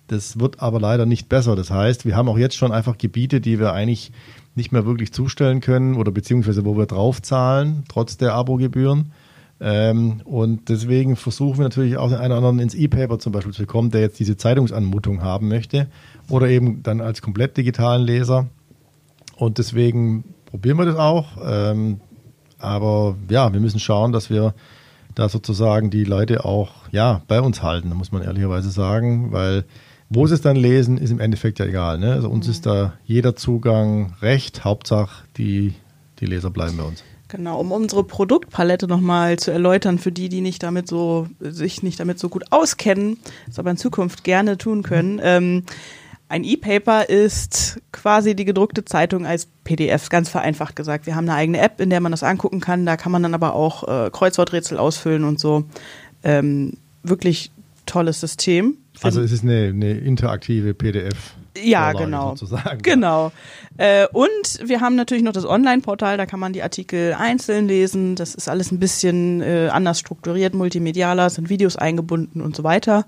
[0.08, 1.54] Das wird aber leider nicht besser.
[1.54, 4.10] Das heißt, wir haben auch jetzt schon einfach Gebiete, die wir eigentlich
[4.54, 9.12] nicht mehr wirklich zustellen können oder beziehungsweise wo wir draufzahlen, trotz der Abogebühren.
[9.60, 13.52] Ähm, und deswegen versuchen wir natürlich auch den einen oder anderen ins E-Paper zum Beispiel
[13.52, 15.88] zu bekommen, der jetzt diese Zeitungsanmutung haben möchte
[16.28, 18.48] oder eben dann als komplett digitalen Leser.
[19.36, 21.38] Und deswegen probieren wir das auch.
[21.44, 22.00] Ähm,
[22.58, 24.54] aber ja, wir müssen schauen, dass wir
[25.18, 29.64] da sozusagen die Leute auch ja, bei uns halten, muss man ehrlicherweise sagen, weil
[30.10, 31.98] wo sie es dann lesen, ist im Endeffekt ja egal.
[31.98, 32.12] Ne?
[32.12, 32.52] Also uns mhm.
[32.52, 34.64] ist da jeder Zugang recht.
[34.64, 35.74] Hauptsache, die,
[36.20, 37.02] die Leser bleiben bei uns.
[37.28, 42.00] Genau, um unsere Produktpalette nochmal zu erläutern für die, die nicht damit so, sich nicht
[42.00, 45.16] damit so gut auskennen, das aber in Zukunft gerne tun können.
[45.16, 45.22] Mhm.
[45.22, 45.62] Ähm,
[46.28, 51.06] ein E-Paper ist quasi die gedruckte Zeitung als PDF, ganz vereinfacht gesagt.
[51.06, 52.84] Wir haben eine eigene App, in der man das angucken kann.
[52.84, 55.64] Da kann man dann aber auch äh, Kreuzworträtsel ausfüllen und so.
[56.22, 57.50] Ähm, wirklich
[57.86, 58.76] tolles System.
[59.02, 61.34] Also es ist eine, eine interaktive PDF.
[61.62, 62.30] Ja, genau.
[62.30, 62.82] Sozusagen.
[62.82, 63.32] Genau.
[63.76, 68.16] Äh, und wir haben natürlich noch das Online-Portal, da kann man die Artikel einzeln lesen.
[68.16, 73.06] Das ist alles ein bisschen äh, anders strukturiert, multimedialer, sind Videos eingebunden und so weiter.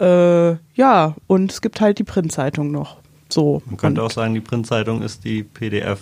[0.00, 2.98] Äh, ja, und es gibt halt die Printzeitung noch.
[3.28, 3.62] So.
[3.66, 6.00] Man könnte und auch sagen, die Printzeitung ist die PDF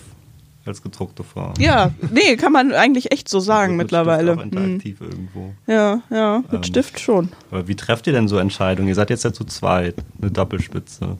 [0.66, 1.54] als gedruckte Form.
[1.58, 4.32] Ja, nee, kann man eigentlich echt so sagen mit mittlerweile.
[4.32, 5.10] Stift auch interaktiv hm.
[5.10, 5.54] irgendwo.
[5.66, 7.30] Ja, ja, mit ähm, Stift schon.
[7.50, 8.88] Aber wie trefft ihr denn so Entscheidungen?
[8.88, 11.18] Ihr seid jetzt ja zu zweit, eine Doppelspitze.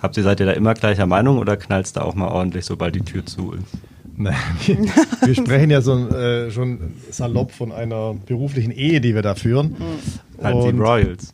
[0.00, 2.64] Habt ihr, seid ihr da immer gleicher Meinung oder knallt es da auch mal ordentlich,
[2.64, 3.76] sobald die Tür zu ist?
[4.20, 4.34] Nein,
[5.22, 9.76] wir, sprechen ja so, äh, schon salopp von einer beruflichen Ehe, die wir da führen.
[9.78, 10.44] Mhm.
[10.44, 11.32] Halt die Royals.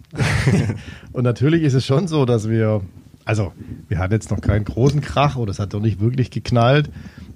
[1.13, 2.83] und natürlich ist es schon so, dass wir,
[3.25, 3.53] also
[3.89, 6.89] wir hatten jetzt noch keinen großen Krach oder es hat doch nicht wirklich geknallt,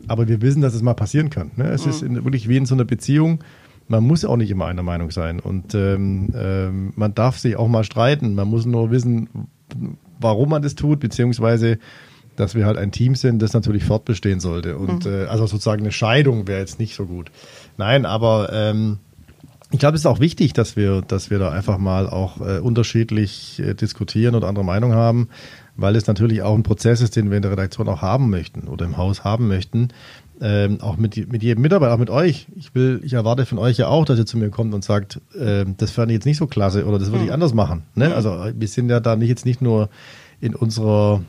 [0.06, 1.50] aber wir wissen, dass es mal passieren kann.
[1.56, 1.64] Ne?
[1.64, 1.90] Es mhm.
[1.90, 3.42] ist in, wirklich wie in so einer Beziehung.
[3.88, 7.66] Man muss auch nicht immer einer Meinung sein und ähm, ähm, man darf sich auch
[7.66, 8.36] mal streiten.
[8.36, 9.28] Man muss nur wissen,
[10.20, 11.80] warum man das tut, beziehungsweise
[12.36, 14.76] dass wir halt ein Team sind, das natürlich fortbestehen sollte.
[14.76, 15.12] Und mhm.
[15.12, 17.30] äh, also sozusagen eine Scheidung wäre jetzt nicht so gut.
[17.76, 18.98] Nein, aber ähm,
[19.72, 22.58] ich glaube, es ist auch wichtig, dass wir, dass wir da einfach mal auch äh,
[22.58, 25.28] unterschiedlich äh, diskutieren und andere Meinung haben,
[25.76, 28.66] weil es natürlich auch ein Prozess ist, den wir in der Redaktion auch haben möchten
[28.66, 29.88] oder im Haus haben möchten.
[30.42, 32.46] Ähm, auch mit, mit jedem Mitarbeiter, auch mit euch.
[32.56, 35.20] Ich will, ich erwarte von euch ja auch, dass ihr zu mir kommt und sagt,
[35.38, 37.34] äh, das fand ich jetzt nicht so klasse oder das würde ich mhm.
[37.34, 37.82] anders machen.
[37.94, 38.08] Ne?
[38.08, 38.14] Mhm.
[38.14, 39.90] Also wir sind ja da nicht jetzt nicht nur
[40.40, 41.20] in unserer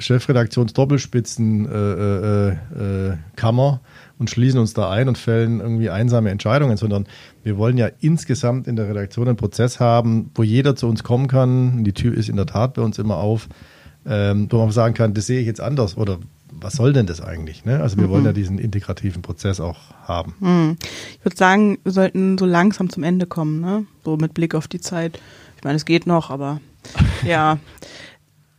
[0.00, 3.78] Chefredaktions-Doppelspitzen-Kammer äh, äh, äh
[4.18, 7.06] und schließen uns da ein und fällen irgendwie einsame Entscheidungen, sondern
[7.42, 11.26] wir wollen ja insgesamt in der Redaktion einen Prozess haben, wo jeder zu uns kommen
[11.26, 11.84] kann.
[11.84, 13.48] Die Tür ist in der Tat bei uns immer auf,
[14.06, 16.18] ähm, wo man sagen kann, das sehe ich jetzt anders oder
[16.52, 17.64] was soll denn das eigentlich?
[17.64, 17.80] Ne?
[17.80, 18.10] Also wir mhm.
[18.10, 20.34] wollen ja diesen integrativen Prozess auch haben.
[20.40, 20.76] Mhm.
[21.18, 23.86] Ich würde sagen, wir sollten so langsam zum Ende kommen, ne?
[24.04, 25.18] so mit Blick auf die Zeit.
[25.56, 26.60] Ich meine, es geht noch, aber
[27.26, 27.58] ja.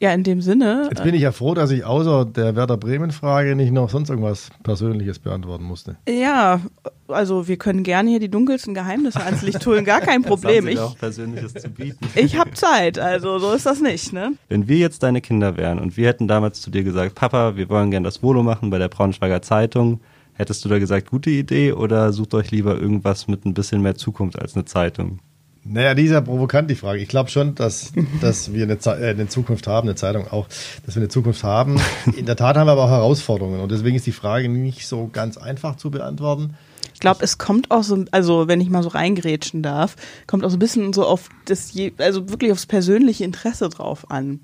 [0.01, 0.87] Ja, in dem Sinne.
[0.89, 4.49] Jetzt bin ich ja froh, dass ich außer der Werder Bremen-Frage nicht noch sonst irgendwas
[4.63, 5.95] Persönliches beantworten musste.
[6.09, 6.59] Ja,
[7.07, 10.67] also wir können gerne hier die dunkelsten Geheimnisse ans Licht holen, gar kein Problem.
[10.67, 11.99] ich auch Persönliches zu bieten.
[12.15, 14.33] Ich habe Zeit, also so ist das nicht, ne?
[14.49, 17.69] Wenn wir jetzt deine Kinder wären und wir hätten damals zu dir gesagt, Papa, wir
[17.69, 20.01] wollen gerne das Volo machen bei der Braunschweiger Zeitung,
[20.33, 23.93] hättest du da gesagt, gute Idee oder sucht euch lieber irgendwas mit ein bisschen mehr
[23.93, 25.19] Zukunft als eine Zeitung?
[25.63, 27.00] Naja, die ist ja provokant, die Frage.
[27.00, 30.47] Ich glaube schon, dass, dass wir eine, äh, eine, Zukunft haben, eine Zeitung auch,
[30.86, 31.80] dass wir eine Zukunft haben.
[32.17, 35.10] In der Tat haben wir aber auch Herausforderungen und deswegen ist die Frage nicht so
[35.12, 36.56] ganz einfach zu beantworten.
[36.93, 39.95] Ich glaube, es kommt auch so, also wenn ich mal so reingrätschen darf,
[40.28, 44.39] kommt auch so ein bisschen so auf das, also wirklich aufs persönliche Interesse drauf an.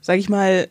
[0.00, 0.68] Sag ich mal,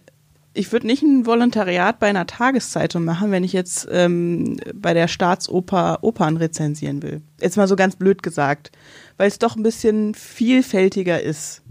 [0.53, 5.07] ich würde nicht ein Volontariat bei einer Tageszeitung machen, wenn ich jetzt ähm, bei der
[5.07, 7.21] Staatsoper Opern rezensieren will.
[7.39, 8.71] Jetzt mal so ganz blöd gesagt
[9.19, 11.61] weil es doch ein bisschen vielfältiger ist.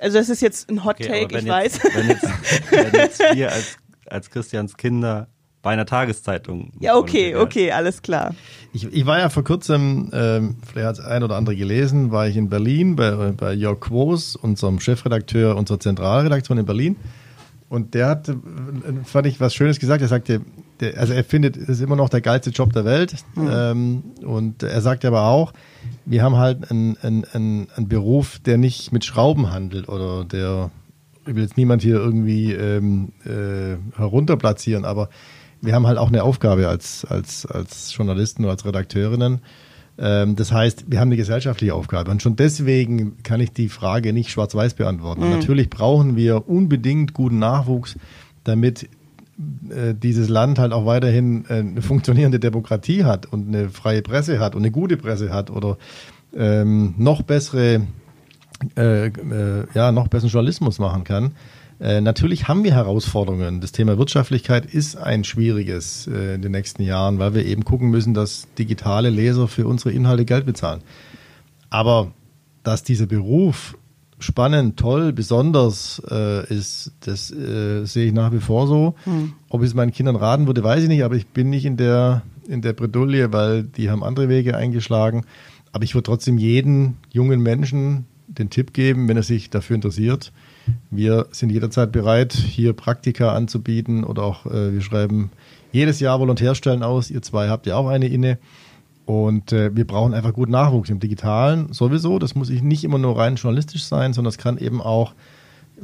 [0.00, 1.80] Also das ist jetzt ein Hot Take, okay, ich jetzt, weiß.
[1.94, 2.28] Wenn jetzt,
[2.70, 5.28] wenn jetzt wir als, als Christians Kinder
[5.62, 6.72] bei einer Tageszeitung.
[6.78, 8.34] Ja, okay, okay, alles klar.
[8.74, 12.28] Ich, ich war ja vor kurzem, ähm, vielleicht hat es ein oder andere gelesen, war
[12.28, 16.96] ich in Berlin bei, bei Jörg Quos, unserem Chefredakteur unserer Zentralredaktion in Berlin.
[17.72, 18.34] Und der hat, äh,
[19.02, 20.02] fand ich, was Schönes gesagt.
[20.02, 20.42] Er sagte,
[20.80, 23.14] der, also er findet, es ist immer noch der geilste Job der Welt.
[23.34, 23.50] Mhm.
[23.50, 25.54] Ähm, und er sagt aber auch,
[26.04, 30.70] wir haben halt einen, einen, einen, Beruf, der nicht mit Schrauben handelt oder der,
[31.26, 35.08] ich will jetzt niemand hier irgendwie ähm, äh, herunterplatzieren, aber
[35.62, 39.40] wir haben halt auch eine Aufgabe als, als, als Journalisten oder als Redakteurinnen.
[39.98, 42.10] Ähm, das heißt, wir haben eine gesellschaftliche Aufgabe.
[42.10, 45.24] Und schon deswegen kann ich die Frage nicht schwarz-weiß beantworten.
[45.24, 45.30] Mhm.
[45.30, 47.96] Natürlich brauchen wir unbedingt guten Nachwuchs,
[48.44, 48.88] damit
[49.70, 54.38] äh, dieses Land halt auch weiterhin äh, eine funktionierende Demokratie hat und eine freie Presse
[54.40, 55.78] hat und eine gute Presse hat oder
[56.36, 57.82] ähm, noch bessere,
[58.76, 61.32] äh, äh, ja, noch besseren Journalismus machen kann.
[61.82, 63.60] Äh, natürlich haben wir Herausforderungen.
[63.60, 67.90] Das Thema Wirtschaftlichkeit ist ein schwieriges äh, in den nächsten Jahren, weil wir eben gucken
[67.90, 70.82] müssen, dass digitale Leser für unsere Inhalte Geld bezahlen.
[71.70, 72.12] Aber
[72.62, 73.76] dass dieser Beruf
[74.20, 78.94] spannend, toll, besonders äh, ist, das äh, sehe ich nach wie vor so.
[79.02, 79.32] Hm.
[79.48, 81.76] Ob ich es meinen Kindern raten würde, weiß ich nicht, aber ich bin nicht in
[81.76, 85.24] der, in der Bredouille, weil die haben andere Wege eingeschlagen.
[85.72, 90.32] Aber ich würde trotzdem jeden jungen Menschen den Tipp geben, wenn er sich dafür interessiert,
[90.90, 95.30] wir sind jederzeit bereit, hier Praktika anzubieten oder auch äh, wir schreiben
[95.72, 97.10] jedes Jahr Volontärstellen aus.
[97.10, 98.38] Ihr zwei habt ja auch eine inne.
[99.04, 102.18] Und äh, wir brauchen einfach gut Nachwuchs im Digitalen sowieso.
[102.18, 105.14] Das muss nicht immer nur rein journalistisch sein, sondern es kann eben auch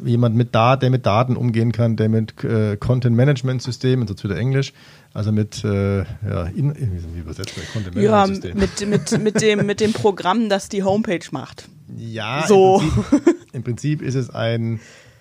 [0.04, 4.22] jemand mit Daten, der mit Daten umgehen kann, der mit äh, Content Management Systemen, jetzt
[4.22, 4.72] wieder Englisch,
[5.12, 8.50] also mit äh, ja, in, wie übersetzt man Content Management System?
[8.50, 11.68] Ja, mit, mit, mit, dem, mit dem Programm, das die Homepage macht.
[11.96, 12.82] Ja, so.
[12.82, 14.80] Im Prinzip, im Prinzip ist es ein,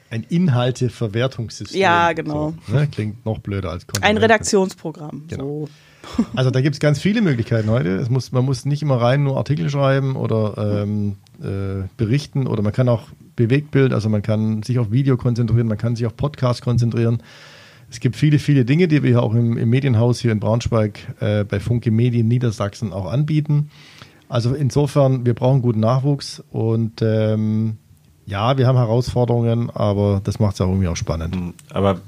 [0.10, 1.80] ein Inhalteverwertungssystem.
[1.80, 2.54] Ja, genau.
[2.68, 2.88] So, ne?
[2.88, 5.24] Klingt noch blöder als Content Ein Redaktionsprogramm.
[5.28, 5.68] Genau.
[5.68, 5.70] So.
[6.36, 7.90] Also da gibt es ganz viele Möglichkeiten heute.
[7.96, 12.62] Es muss, man muss nicht immer rein nur Artikel schreiben oder ähm, äh, berichten oder
[12.62, 16.16] man kann auch Bewegtbild, also man kann sich auf Video konzentrieren, man kann sich auf
[16.16, 17.22] Podcast konzentrieren.
[17.90, 21.00] Es gibt viele, viele Dinge, die wir hier auch im, im Medienhaus hier in Braunschweig
[21.20, 23.70] äh, bei Funke Medien Niedersachsen auch anbieten.
[24.30, 27.78] Also insofern, wir brauchen guten Nachwuchs und ähm,
[28.26, 31.36] ja, wir haben Herausforderungen, aber das macht es auch irgendwie auch spannend.
[31.36, 32.02] Hm, aber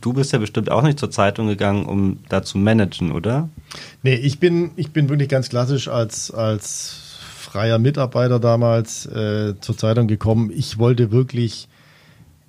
[0.00, 3.48] du bist ja bestimmt auch nicht zur Zeitung gegangen, um da zu managen, oder?
[4.02, 7.00] Nee, ich bin, ich bin wirklich ganz klassisch als, als
[7.36, 10.52] freier Mitarbeiter damals äh, zur Zeitung gekommen.
[10.54, 11.68] Ich wollte wirklich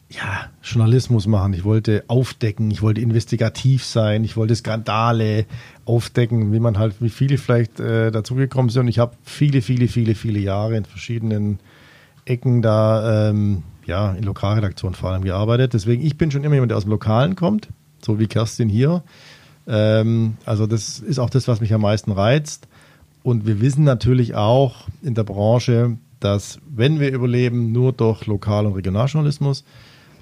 [0.10, 1.54] ja, Journalismus machen.
[1.54, 5.46] Ich wollte aufdecken, ich wollte investigativ sein, ich wollte Skandale
[5.86, 8.82] aufdecken, wie man halt, wie viele vielleicht äh, dazugekommen sind.
[8.84, 11.60] Und ich habe viele, viele, viele, viele Jahre in verschiedenen
[12.26, 15.74] Ecken da, ähm, ja, in Lokalredaktionen vor allem gearbeitet.
[15.74, 17.70] Deswegen, ich bin schon immer jemand, der aus dem Lokalen kommt,
[18.02, 19.04] so wie Kerstin hier.
[19.68, 22.68] Ähm, also das ist auch das, was mich am meisten reizt.
[23.24, 28.68] Und wir wissen natürlich auch in der Branche, dass wenn wir überleben, nur durch Lokal-
[28.68, 29.63] und Regionaljournalismus,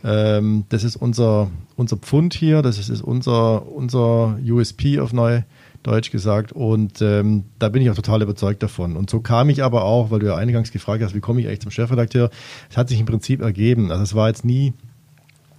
[0.04, 6.12] ähm, das ist unser, unser Pfund hier, das ist, ist unser, unser USP auf Neudeutsch
[6.12, 6.52] gesagt.
[6.52, 8.98] Und ähm, da bin ich auch total überzeugt davon.
[8.98, 11.48] Und so kam ich aber auch, weil du ja eingangs gefragt hast, wie komme ich
[11.48, 12.30] eigentlich zum Chefredakteur?
[12.70, 13.92] Es hat sich im Prinzip ergeben.
[13.92, 14.74] Also es war jetzt nie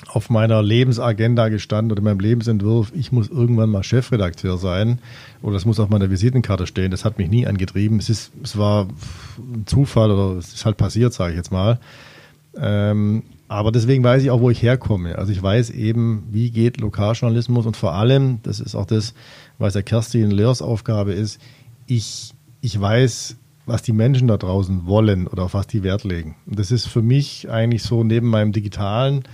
[0.08, 4.98] auf meiner Lebensagenda gestanden oder meinem Lebensentwurf, ich muss irgendwann mal Chefredakteur sein
[5.40, 6.90] oder das muss auf meiner Visitenkarte stehen.
[6.90, 7.98] Das hat mich nie angetrieben.
[7.98, 8.88] Es, ist, es war
[9.38, 11.78] ein Zufall oder es ist halt passiert, sage ich jetzt mal.
[12.56, 15.18] Ähm, aber deswegen weiß ich auch, wo ich herkomme.
[15.18, 19.14] Also ich weiß eben, wie geht Lokaljournalismus und vor allem, das ist auch das,
[19.58, 21.40] was der Kerstin Lehrs Aufgabe ist,
[21.86, 26.36] ich, ich weiß, was die Menschen da draußen wollen oder auf was die Wert legen.
[26.46, 29.24] Und das ist für mich eigentlich so neben meinem digitalen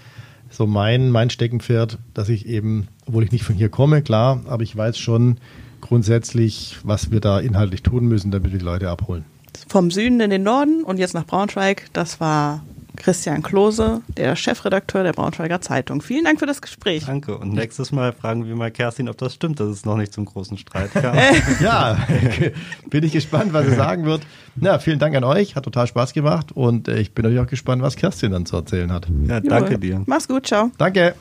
[0.51, 4.63] so mein, mein Steckenpferd, dass ich eben, obwohl ich nicht von hier komme, klar, aber
[4.63, 5.39] ich weiß schon
[5.81, 9.25] grundsätzlich, was wir da inhaltlich tun müssen, damit wir die Leute abholen.
[9.69, 12.63] Vom Süden in den Norden und jetzt nach Braunschweig, das war
[12.97, 16.03] Christian Klose, der Chefredakteur der Braunschweiger Zeitung.
[16.03, 17.05] Vielen Dank für das Gespräch.
[17.07, 17.37] Danke.
[17.39, 20.25] Und nächstes Mal fragen wir mal Kerstin, ob das stimmt, dass es noch nicht zum
[20.25, 21.17] großen Streit kam.
[21.61, 21.99] ja,
[22.91, 24.23] bin ich gespannt, was er sagen wird.
[24.61, 25.57] Ja, vielen Dank an euch.
[25.57, 26.53] Hat total Spaß gemacht.
[26.53, 29.07] Und äh, ich bin natürlich auch gespannt, was Kerstin dann zu erzählen hat.
[29.27, 30.03] Ja, danke dir.
[30.07, 30.47] Mach's gut.
[30.47, 30.71] Ciao.
[30.79, 31.15] Danke.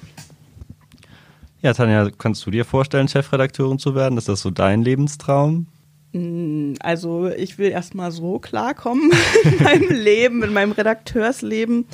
[1.62, 4.18] Ja, Tanja, kannst du dir vorstellen, Chefredakteurin zu werden?
[4.18, 5.68] Ist das so dein Lebenstraum?
[6.13, 9.12] Mm, also ich will erstmal so klarkommen
[9.43, 11.86] in meinem Leben, in meinem Redakteursleben.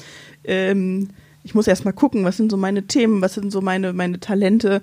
[0.43, 1.09] Ähm,
[1.43, 4.81] ich muss erstmal gucken, was sind so meine Themen, was sind so meine, meine Talente.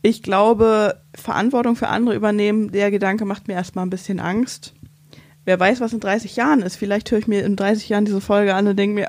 [0.00, 4.74] Ich glaube, Verantwortung für andere übernehmen, der Gedanke macht mir erstmal ein bisschen Angst.
[5.44, 6.76] Wer weiß, was in 30 Jahren ist.
[6.76, 9.08] Vielleicht höre ich mir in 30 Jahren diese Folge an und denke mir,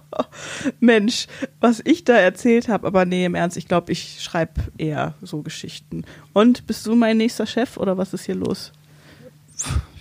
[0.80, 1.26] Mensch,
[1.60, 2.86] was ich da erzählt habe.
[2.86, 6.04] Aber nee, im Ernst, ich glaube, ich schreibe eher so Geschichten.
[6.32, 8.72] Und bist du mein nächster Chef oder was ist hier los?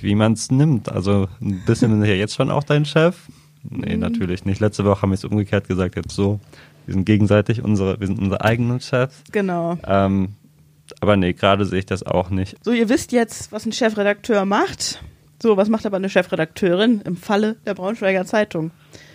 [0.02, 0.92] Wie man es nimmt.
[0.92, 3.16] Also ein bisschen bin ich ja jetzt schon auch dein Chef.
[3.64, 4.02] Nee, mhm.
[4.02, 4.60] natürlich nicht.
[4.60, 6.40] Letzte Woche haben wir es umgekehrt gesagt, jetzt so.
[6.86, 9.24] Wir sind gegenseitig unsere, wir sind unsere eigenen Chefs.
[9.32, 9.78] Genau.
[9.86, 10.36] Ähm,
[11.02, 12.56] aber nee, gerade sehe ich das auch nicht.
[12.64, 15.04] So, ihr wisst jetzt, was ein Chefredakteur macht.
[15.42, 18.72] So, was macht aber eine Chefredakteurin im Falle der Braunschweiger Zeitung?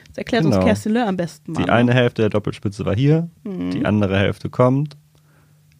[0.08, 0.56] Das erklärt genau.
[0.56, 1.64] uns Kerstin Löhr am besten mal.
[1.64, 3.70] Die eine Hälfte der Doppelspitze war hier, mhm.
[3.70, 4.96] die andere Hälfte kommt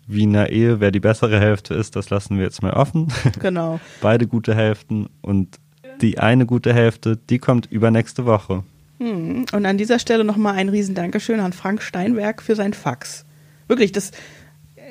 [0.07, 3.13] wie in einer Ehe, wer die bessere Hälfte ist, das lassen wir jetzt mal offen.
[3.41, 3.81] Genau.
[4.01, 5.59] Beide gute Hälften und
[6.01, 8.65] die eine gute Hälfte, die kommt übernächste Woche.
[8.99, 9.47] Hm.
[9.53, 13.25] Und an dieser Stelle nochmal ein riesen Dankeschön an Frank Steinberg für sein Fax.
[13.69, 14.11] Wirklich, das,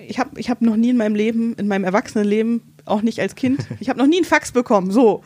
[0.08, 3.36] ich habe ich hab noch nie in meinem Leben, in meinem Erwachsenenleben, auch nicht als
[3.36, 4.92] Kind, ich habe noch nie ein Fax bekommen.
[4.92, 5.24] So.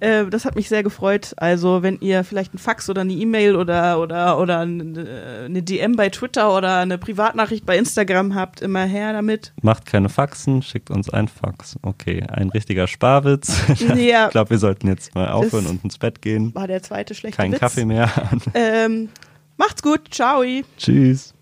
[0.00, 1.34] Äh, das hat mich sehr gefreut.
[1.36, 6.08] Also, wenn ihr vielleicht ein Fax oder eine E-Mail oder, oder, oder eine DM bei
[6.08, 9.52] Twitter oder eine Privatnachricht bei Instagram habt, immer her damit.
[9.62, 11.76] Macht keine Faxen, schickt uns ein Fax.
[11.82, 13.56] Okay, ein richtiger Sparwitz.
[13.98, 14.26] Ja.
[14.26, 16.54] ich glaube, wir sollten jetzt mal aufhören Das und ins Bett gehen.
[16.54, 17.60] War der zweite schlechte Kein Witz.
[17.60, 18.10] Kaffee mehr.
[18.54, 19.08] Ähm,
[19.56, 20.12] macht's gut.
[20.12, 20.42] Ciao.
[20.76, 21.34] Tschüss.